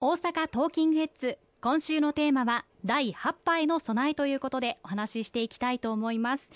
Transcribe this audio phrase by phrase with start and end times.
[0.00, 1.38] 大阪トーキングヘッズ。
[1.60, 6.52] 今週のテーマは第8波への備えということでお話ししていきたいと思います。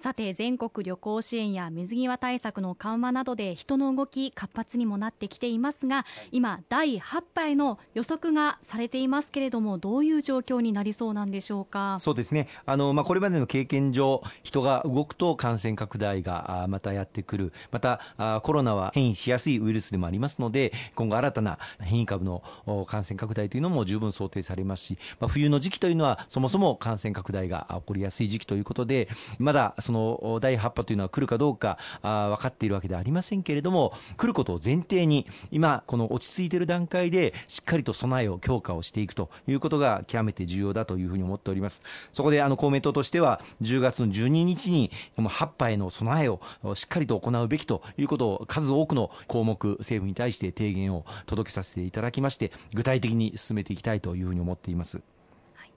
[0.00, 11.98] さて全国旅行支援や水際対策の緩和などで人の動き活発にもなってきていますが今第8波への予測がされていますけれどもどういう状況になりそうなんでしょうか？
[12.00, 12.48] そうですね。
[12.64, 17.52] あの、まあ、これまでの経験上人が動くと感染拡大がまたやってくる。
[17.70, 22.42] またコロナは変異しやすいウイルスでもありますので今後新たな変異株の
[22.86, 29.08] 感染拡大というのも十分想定されますし、まあ、冬の時期というのはそもそも感染拡大が起こりやすい時期ということで
[29.38, 41.82] まだそその第8波というのは来るかどうかあ分かっているわけではありませんけれども来ることを前提に今この落ち着いている段階でしっかりと備えを強化をしていくということが極めて重要だというふうに思っております。
[42.12, 46.40] そこであの公明党としては10月の12日にこの8波への備えを
[46.74, 55.00] しっかりと行うべきということを数多くの項目政府に対して提言を届けさせていただきまして具体的に進めていきたいというふうに思っています。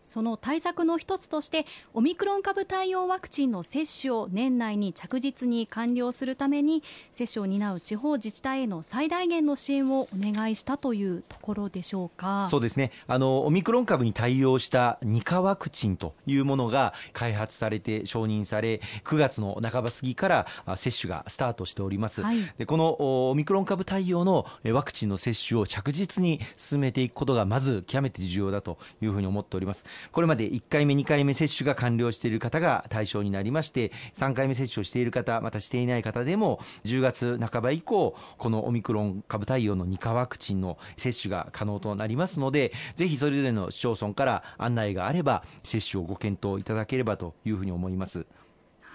[0.04, 12.48] その対策の一つとしてオミクロン株対応ワクチンの接種を年内に着実に完了するために接種を担う地方自治体への最大限の支援をお願いしたというところでしょうか。
[12.50, 12.92] そうですね。
[13.08, 48.26] あのオミクロン株に対応した2価ワクチンというものが開発されて承認され9月の半ば過ぎから接種がスタートしております、はい、でこのオミクロン株対応のワクチンの接種を着実に進めていくことがまず極めて重要だというふうに思っておりますこれまで1回目、2回目接種が完了している方が対象になりまして、3回目接種をしている方、またしていない方でも、10月半ば以降、このオミクロン株対応の2価ワクチンの接種が可能となりますので、ぜひそれぞれの市町村から案内があれば、接種をご検討いただければというふうに思います。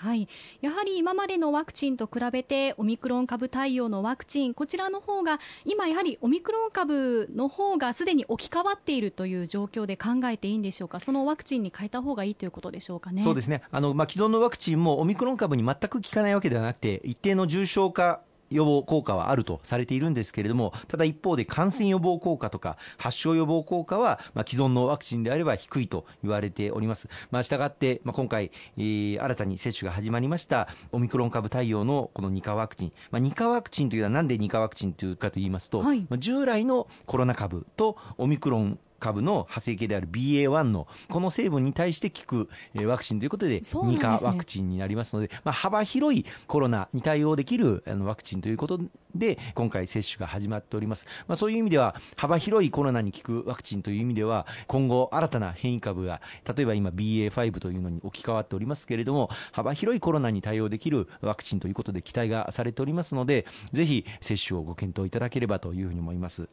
[0.00, 0.28] はい、
[0.60, 11.00] やはり今までのワクチンと比べてオミクロン株対応のワクチンこちらの方が今やはりオミクロン株の方がすでに置き換わっているという状況で考えていいんでしょうか？
[11.00, 13.22] そのワクチンに変えた方がいいということでしょうかね？
[13.22, 13.62] そうですね。
[13.72, 18.20] あの、まあ、既存のワクチンもオミクロン株に全く効かないわけではなくて一定の重症化
[18.51, 27.09] 予防効果はあるとされているんですけれどもただ一方で感染予防効果とか発症予防効果は、まあ、既存のワクチンであれば低いと言われております。
[27.31, 42.48] まあ、したがって、まあ、今回、えー、新たに接種が始まりましたオミクロン株対応のこの2価ワクチン、まあ、2価ワクチンというのはなんで2価ワクチンというかと言いますと、はい、従来のコロナ株とオミクロン株の派生系である BA.1 のこの成分に対して効く
[42.86, 48.81] ワクチンということで2価ワクチンになりますので、まあ、幅広いコロナに対応できるワクチンということ
[49.14, 56.20] で今回接種が始まっております、まあ、そういう意味では幅広いコロナに効くワクチンという意味では今後新たな変異株が
[56.57, 66.48] 例えば今 BA.5 というのに置き換わっておりますけれども幅広いコロナに対応できるワクチンということで期待がされておりますのでぜひ接種をご検討いただければというふうに思います。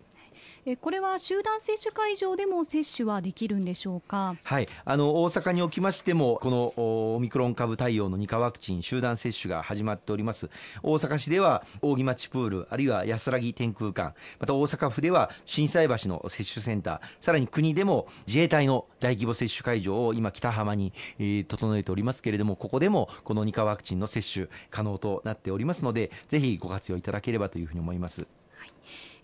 [0.66, 4.36] えこれは集団接種会場でも接種はできるんでしょうか？
[4.44, 6.74] はい、あの大阪におきましてもこの
[7.16, 10.50] オミクロン株対応の2価ワクチン集団接種が始まっております。
[10.84, 28.22] 大阪市では扇町プールあるいは安らぎ天空館、また大阪府では心斎橋の接種センター、さらに国でも自衛隊の大規模接種会場を今北浜に、えー、整えておりますけれども、ここでもこの2価ワクチンの接種可能となっておりますので、ぜひご活用いただければというふうに思います。
[28.58, 28.72] はい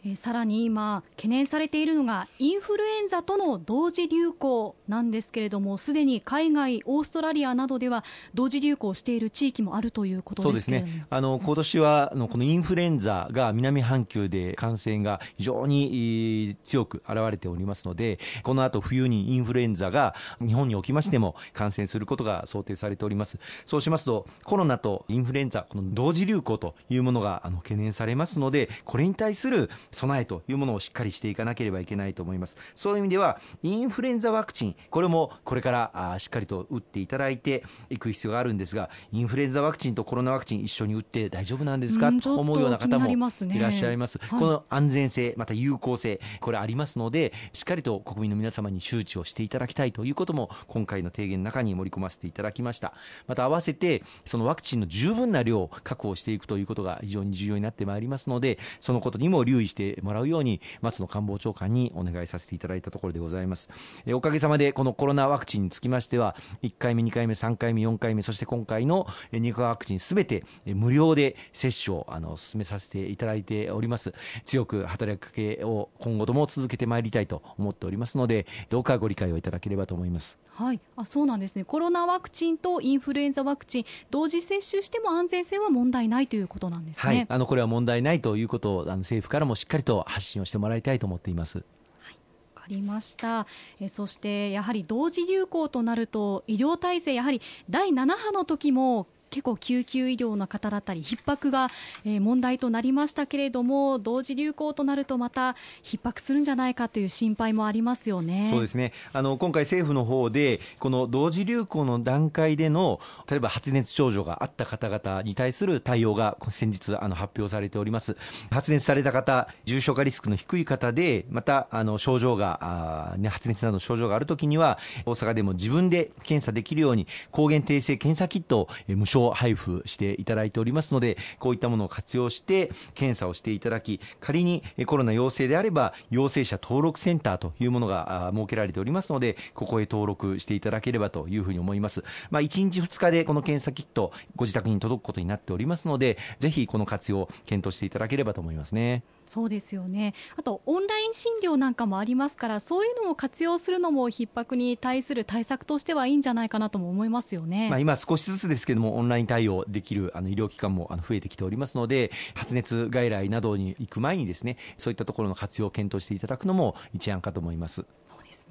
[0.03, 8.03] え、さらに今、懸念されているのがインフルエンザとの同時流行なんですけれどもすでに海外、オーストラリアなどでは
[8.33, 11.05] 同時流行している地域もあるということそうですね。
[11.09, 23.37] あの今年はあのこのインフルエンザが南半球で感染が非常に強く現れておりますのでこの後冬にインフルエンザが日本におきましても感染することが想定されております。
[23.65, 32.55] そうしますとコロナとインフルエンザこの同時流行というものがあの懸念されますのでこれに対する備えというものをしっかりしていかなければいけないと思います。
[32.75, 42.11] そういう意味では、インフルエンザワクチン、これもこれからあしっかりと打っていただいていく必要があるんですが、インフルエンザワクチンとコロナワクチン一緒に打って大丈夫なんですか？
[42.21, 44.19] と思うような方もいらっしゃいます。
[44.19, 52.93] この安全性、また有効性、これありますので、しっかりと国民の皆様に周知をしていただきたいということも、今回の提言の中に盛り込ませていただきました。
[53.27, 63.69] また合わせて、そのワクチンの十分な量を確保していくということが非常に重要になってまいりますので、そのことにも留意してもらうように松野官房長官にお願いさせていただいたところでございます。
[64.05, 74.13] えおかげさまでこのコロナワクチンにつきましては1回目2回目3回目4回目そして今回の2価ワクチンすべて無料で接種をあの進めさせていただいております。
[74.45, 80.39] 強く働きかけを今後とも続けてまいりたいと思っておりますのでどうかご理解をいただければと思います。
[80.53, 80.79] はい。
[80.95, 81.63] あそうなんですね。
[81.63, 91.63] コロナワクチンとインフルエンザワクチン同時接種しても安全性は問題ないということなんですね、はい、あのこれは問題ないということをあの政府からもしっかりと発信をしてもらいたいと思っています。
[91.99, 92.17] はい
[92.53, 93.47] かりました
[93.79, 101.69] えそしてやはり同時流行となると医療体制やはり第7波の時も結構救急医療の方だったり逼迫が、
[102.05, 108.49] え、問題となりましたけれども同時流行となるとまた逼迫するんじゃないかという心配もありますよね。
[108.51, 108.93] そうですね。
[109.13, 118.17] あの今回政府の方でこの同時流行の段階での例えば発熱症状があった方々に対する対応が先日あの発表されております。
[118.51, 142.03] 発熱された方重症化リスクの低い方でまたあの症状があ、ね、発熱などの症状があるときには大阪でも自分で検査できるように抗原定性検査キットを無償配布していただいておりますので、こういったものを活用して検査をしていただき、仮にコロナ陽性であれば、陽性者登録センターというものが設けられておりますので、ここへ登録していただければというふうに思います。
[142.29, 149.03] まあ、1日2日でこの検査キット、ご自宅に届くことになっておりますので、ぜひこの活用、検討していただければと思いますね。
[149.31, 150.13] そうですよね。
[150.35, 157.69] あと、オンライン診療なんかもありますから、そういうのを活用するのも逼迫に対する対策としてはいいんじゃないかなとも思いますよね。
[157.69, 167.85] まあ、今少しずつですけども、オンライン対応できるあの医療機関もあの増えてきておりますので、発熱外来などに行く前にですね、そういったところの活用を検討していただくのも一案かと思います。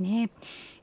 [0.01, 0.31] そうですね。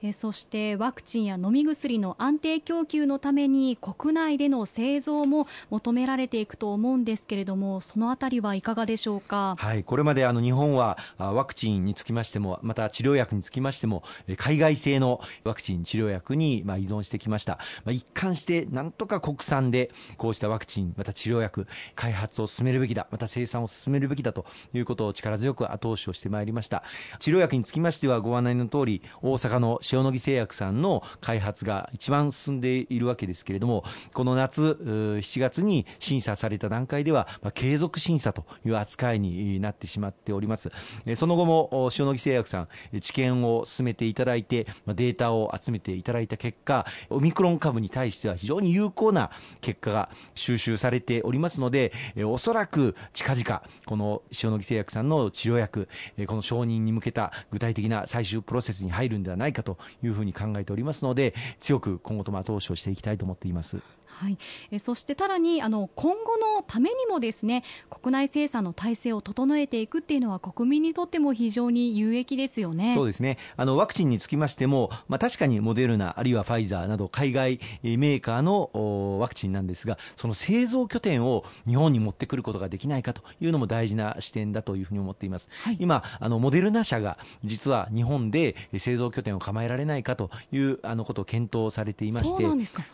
[0.03, 14.03] えそしてワクチンや飲み薬の安定供給のために国内での製造も求められていくと思うんですけれどもそのあたりはいかがでしょうか、はい、これまであの日本はワクチンにつきましてもまた治療薬につきましても
[14.37, 26.83] 海外製のワクチン治療薬にま依存してきました、まあ、一貫してなんとか国産でこうしたワクチンまた治療薬開発を進めるべきだまた生産を進めるべきだということを力強く後押しをしてまいりました。
[27.19, 33.83] 治療薬につきましてはご案内の通り大阪の塩野義製薬さんの開発が一番進んでいるわけですけれども、
[34.13, 34.77] この夏、
[35.21, 40.71] 7月に審査された段階では、まあ、継続審査という扱いになってしまっております。
[41.15, 42.61] その後も塩野義製薬さ
[42.93, 49.31] ん、治験を進めていただいて、データを集めていただいた結果、オミクロン株に対しては非常に有効な
[49.61, 51.91] 結果が収集されておりますので、
[52.25, 55.89] おそらく近々、この塩野義製薬さんの治療薬、
[56.27, 63.77] この承認に向けた具体的な最終プロセスに入るんではないかというふうに考えておりますので強く今後とも後押しをしていきたいと思っています。
[64.07, 64.37] はい、
[64.71, 72.93] えそしてさらにあの今後のためにもですね国内生産の体制を整えていくっていうのは国民にとっても非常に有益ですよね。
[72.95, 73.37] そうですね。
[73.57, 85.49] あのワクチンにつきましても、まあ確かにモデルナあるいはファイザーなど海外メーカーのワクチンなんですが、その製造拠点を日本に持ってくることができないかというのも大事な視点だというふうに思っています。
[85.63, 92.45] はい、今あのモデルナ社が実は日本で製造拠点を構えられないかというあのことを検討されていまして、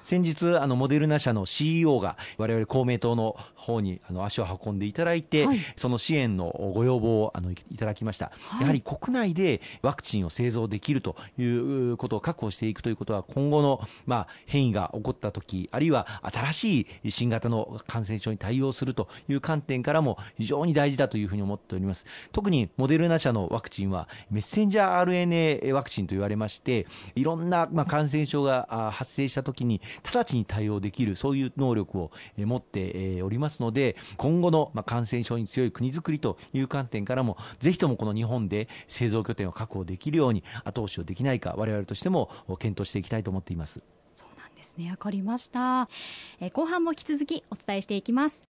[0.02, 22.06] 先日あのモデルナ社の CEO が我々公明党の方にあの足を運んでいただいて、はい、その支援のご要望をあのいただきました、はい、やはり国内でワクチンを製造できるということを確保していくということは今後の、まあ、変異が起こった時あるいは新しい新型の感染症に対応するという観点からも非常に大事だというふうに思っております。
[22.32, 42.30] 特にモデルナ社のワクチンはメッセンジャー RNA ワクチンと言われましていろんな、まあ、感染症が発生した時に直ちに対応できるそういう能力を持っておりますので今後の感染症に強い国づくりという観点からもぜひともこの日本で製造拠点を確保できるように後押しをできないか我々としても
[42.60, 43.82] 検討していきたいと思っています。
[44.14, 44.92] そうなんですね。
[44.92, 45.90] わかりました
[46.40, 48.53] え後半も引き続きお伝えしていきます。